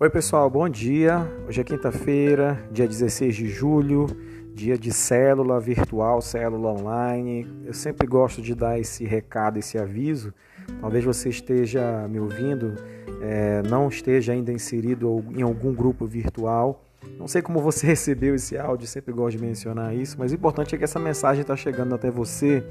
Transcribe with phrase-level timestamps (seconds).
[0.00, 1.28] Oi, pessoal, bom dia.
[1.48, 4.06] Hoje é quinta-feira, dia 16 de julho,
[4.54, 7.44] dia de célula virtual, célula online.
[7.64, 10.32] Eu sempre gosto de dar esse recado, esse aviso.
[10.80, 12.76] Talvez você esteja me ouvindo,
[13.20, 16.84] é, não esteja ainda inserido em algum grupo virtual.
[17.18, 20.76] Não sei como você recebeu esse áudio, sempre gosto de mencionar isso, mas o importante
[20.76, 22.62] é que essa mensagem está chegando até você.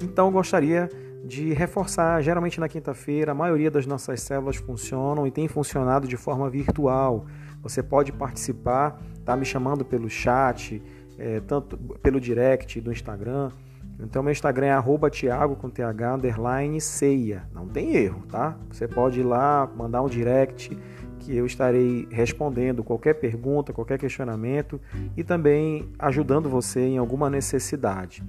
[0.00, 0.88] Então, gostaria
[1.24, 2.22] de reforçar.
[2.22, 7.26] Geralmente na quinta-feira, a maioria das nossas células funcionam e tem funcionado de forma virtual.
[7.62, 10.82] Você pode participar, tá me chamando pelo chat,
[11.18, 13.50] é, tanto pelo direct do Instagram.
[14.02, 17.44] Então meu Instagram é Thiago com TH underline ceia.
[17.52, 18.56] Não tem erro, tá?
[18.70, 20.76] Você pode ir lá, mandar um direct
[21.18, 24.80] que eu estarei respondendo qualquer pergunta, qualquer questionamento
[25.14, 28.24] e também ajudando você em alguma necessidade.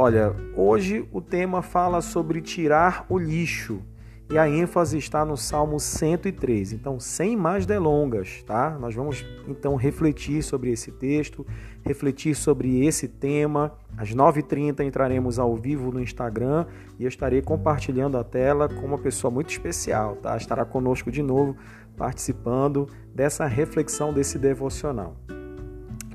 [0.00, 3.82] Olha, hoje o tema fala sobre tirar o lixo
[4.30, 6.72] e a ênfase está no Salmo 103.
[6.72, 8.78] Então, sem mais delongas, tá?
[8.78, 11.44] Nós vamos então refletir sobre esse texto,
[11.82, 13.72] refletir sobre esse tema.
[13.96, 18.98] Às 9h30 entraremos ao vivo no Instagram e eu estarei compartilhando a tela com uma
[18.98, 20.36] pessoa muito especial, tá?
[20.36, 21.56] Estará conosco de novo
[21.96, 25.16] participando dessa reflexão desse devocional.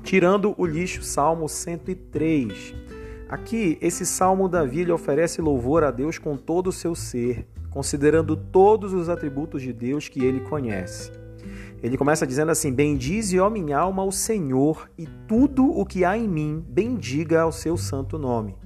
[0.02, 2.93] Tirando o lixo, Salmo 103.
[3.28, 8.36] Aqui, esse salmo Davi lhe oferece louvor a Deus com todo o seu ser, considerando
[8.36, 11.10] todos os atributos de Deus que ele conhece.
[11.82, 16.16] Ele começa dizendo assim: Bendize, ó minha alma, o Senhor, e tudo o que há
[16.16, 18.56] em mim, bendiga ao seu santo nome.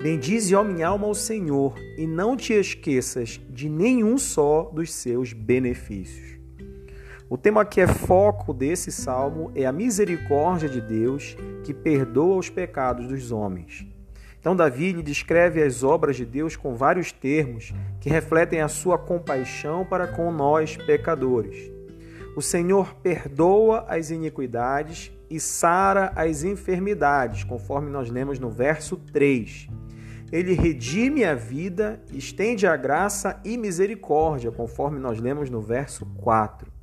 [0.00, 5.32] Bendize, ó minha alma, o Senhor, e não te esqueças de nenhum só dos seus
[5.32, 6.37] benefícios.
[7.30, 12.48] O tema que é foco desse salmo é a misericórdia de Deus que perdoa os
[12.48, 13.86] pecados dos homens.
[14.40, 18.96] Então, Davi lhe descreve as obras de Deus com vários termos que refletem a sua
[18.96, 21.70] compaixão para com nós, pecadores.
[22.34, 29.68] O Senhor perdoa as iniquidades e sara as enfermidades, conforme nós lemos no verso 3.
[30.32, 36.77] Ele redime a vida, estende a graça e misericórdia, conforme nós lemos no verso 4.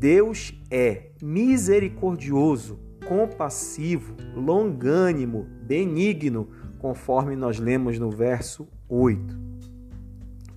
[0.00, 9.38] Deus é misericordioso, compassivo, longânimo, benigno, conforme nós lemos no verso 8.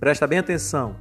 [0.00, 0.96] Presta bem atenção.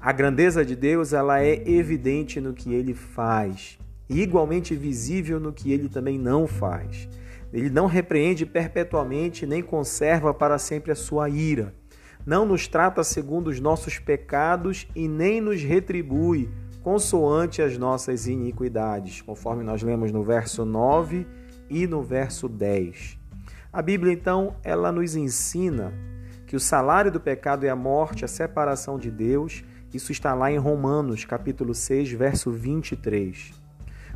[0.00, 3.76] A grandeza de Deus, ela é evidente no que ele faz,
[4.08, 7.08] e igualmente visível no que ele também não faz.
[7.52, 11.74] Ele não repreende perpetuamente nem conserva para sempre a sua ira.
[12.24, 16.48] Não nos trata segundo os nossos pecados e nem nos retribui
[16.82, 21.26] consoante as nossas iniquidades, conforme nós lemos no verso 9
[21.68, 23.18] e no verso 10.
[23.72, 25.92] A Bíblia, então, ela nos ensina
[26.46, 29.62] que o salário do pecado é a morte, a separação de Deus.
[29.94, 33.52] Isso está lá em Romanos, capítulo 6, verso 23.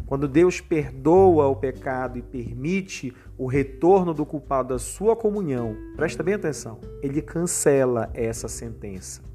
[0.06, 6.22] Quando Deus perdoa o pecado e permite o retorno do culpado à sua comunhão, presta
[6.22, 9.33] bem atenção, ele cancela essa sentença.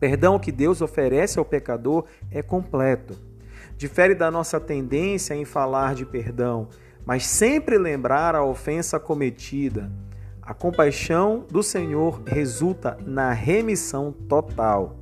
[0.00, 3.14] Perdão que Deus oferece ao pecador é completo.
[3.76, 6.68] Difere da nossa tendência em falar de perdão,
[7.04, 9.92] mas sempre lembrar a ofensa cometida.
[10.40, 14.96] A compaixão do Senhor resulta na remissão total.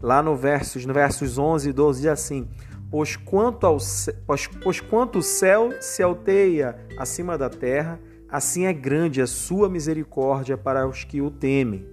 [0.00, 2.48] Lá no versos, no versos 11 e 12 diz assim:
[2.90, 3.78] pois quanto, ao,
[4.26, 9.68] pois, pois quanto o céu se alteia acima da terra, assim é grande a sua
[9.68, 11.86] misericórdia para os que o temem.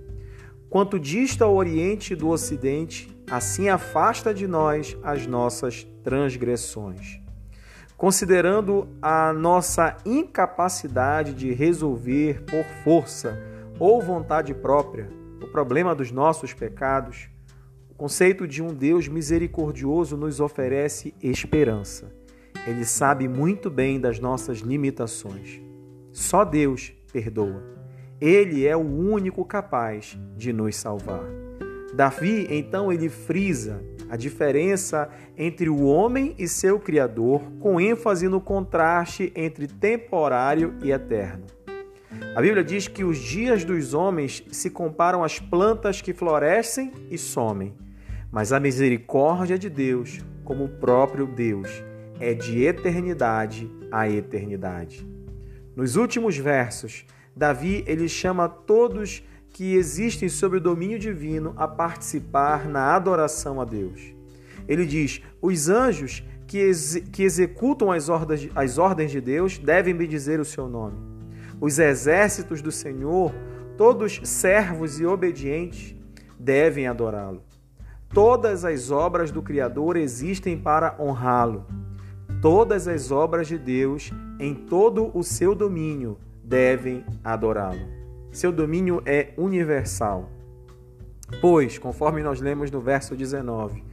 [0.69, 7.19] Quanto dista o oriente do ocidente, assim afasta de nós as nossas transgressões.
[7.97, 13.41] Considerando a nossa incapacidade de resolver por força
[13.79, 15.09] ou vontade própria
[15.41, 17.29] o problema dos nossos pecados,
[17.99, 22.13] conceito de um Deus misericordioso nos oferece esperança.
[22.65, 25.59] Ele sabe muito bem das nossas limitações.
[26.13, 27.78] Só Deus perdoa.
[28.19, 31.23] Ele é o único capaz de nos salvar.
[31.93, 38.41] Davi, então, ele frisa a diferença entre o homem e seu Criador, com ênfase no
[38.41, 41.45] contraste entre temporário e eterno.
[42.35, 47.17] A Bíblia diz que os dias dos homens se comparam às plantas que florescem e
[47.17, 47.73] somem
[48.31, 51.83] mas a misericórdia de Deus, como o próprio Deus,
[52.19, 55.07] é de eternidade a eternidade.
[55.75, 57.05] Nos últimos versos,
[57.39, 63.63] Davi ele chama todos que existem sob o domínio divino a participar na adoração a
[63.63, 64.13] Deus.
[64.67, 69.95] Ele diz: os anjos que, ex que executam as ordens, as ordens de Deus devem
[69.95, 70.97] bendizer o seu nome.
[71.61, 73.33] Os exércitos do Senhor,
[73.77, 75.95] todos servos e obedientes,
[76.37, 77.41] devem adorá-lo.
[78.13, 81.65] Todas as obras do Criador existem para honrá-lo.
[82.41, 86.17] Todas as obras de Deus, em todo o seu domínio,
[86.49, 87.87] devem adorá-lo.
[88.31, 90.31] Seu domínio é universal.
[91.39, 93.83] Pois, conforme nós lemos no verso 19,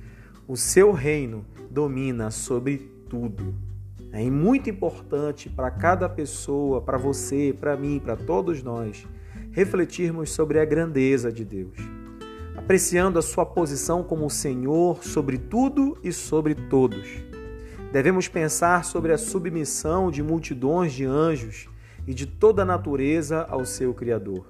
[0.48, 2.78] o seu reino domina sobre
[3.10, 3.54] tudo.
[4.10, 9.06] É muito importante para cada pessoa, para você, para mim, para todos nós,
[9.50, 11.76] refletirmos sobre a grandeza de Deus,
[12.56, 17.06] apreciando a sua posição como Senhor sobre tudo e sobre todos.
[17.92, 21.68] Devemos pensar sobre a submissão de multidões de anjos
[22.06, 24.46] e de toda a natureza ao seu Criador.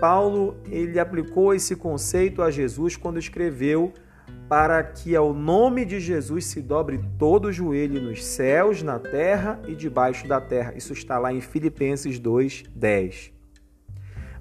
[0.00, 3.92] Paulo ele aplicou esse conceito a Jesus quando escreveu
[4.48, 9.60] para que ao nome de Jesus se dobre todo o joelho nos céus, na terra
[9.66, 10.74] e debaixo da terra.
[10.76, 13.32] Isso está lá em Filipenses 2:10.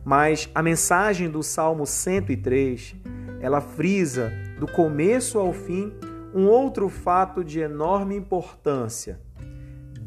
[0.04, 2.96] Mas a mensagem do Salmo 103,
[3.40, 5.92] ela frisa do começo ao fim
[6.34, 9.20] um outro fato de enorme importância.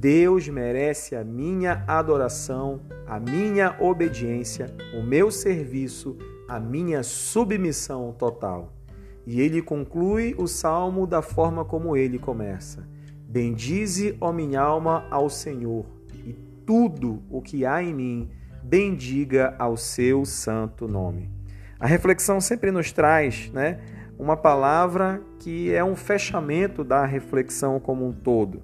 [0.01, 6.17] Deus merece a minha adoração, a minha obediência, o meu serviço,
[6.49, 8.73] a minha submissão total.
[9.27, 12.89] E ele conclui o salmo da forma como ele começa:
[13.29, 15.85] Bendize, ó minha alma, ao Senhor,
[16.25, 16.33] e
[16.65, 18.31] tudo o que há em mim,
[18.63, 21.29] bendiga ao seu santo nome.
[21.81, 23.81] A reflexão sempre nos traz, né,
[24.17, 28.63] uma palavra que é um fechamento da reflexão como um todo.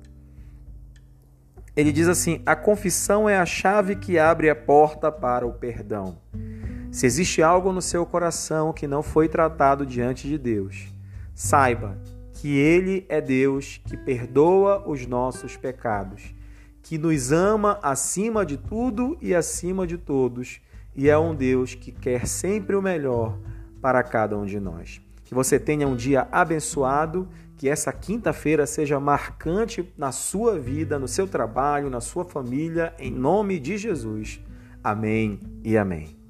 [1.76, 6.19] Ele diz assim: a confissão é a chave que abre a porta para o perdão.
[6.91, 10.93] Se existe algo no seu coração que não foi tratado diante de Deus,
[11.35, 11.99] saiba
[12.35, 16.35] que Ele é Deus que perdoa os nossos pecados,
[16.82, 20.61] que nos ama acima de tudo e acima de todos,
[20.94, 23.37] e é um Deus que quer sempre o melhor
[23.81, 25.03] para cada um de nós.
[25.34, 31.08] Que você tenha um dia abençoado, que essa quinta-feira seja marcante na sua vida, no
[31.08, 34.40] seu trabalho, na sua família, em nome de Jesus.
[34.81, 36.24] Amém e amém.